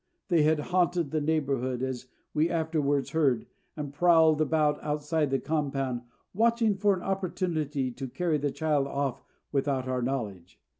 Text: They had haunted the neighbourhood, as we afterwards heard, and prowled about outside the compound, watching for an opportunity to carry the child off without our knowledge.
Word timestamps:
They 0.29 0.41
had 0.41 0.57
haunted 0.59 1.11
the 1.11 1.21
neighbourhood, 1.21 1.83
as 1.83 2.07
we 2.33 2.49
afterwards 2.49 3.11
heard, 3.11 3.45
and 3.77 3.93
prowled 3.93 4.41
about 4.41 4.81
outside 4.83 5.29
the 5.29 5.37
compound, 5.37 6.01
watching 6.33 6.73
for 6.73 6.95
an 6.95 7.03
opportunity 7.03 7.91
to 7.91 8.07
carry 8.07 8.39
the 8.39 8.49
child 8.49 8.87
off 8.87 9.23
without 9.51 9.87
our 9.87 10.01
knowledge. 10.01 10.59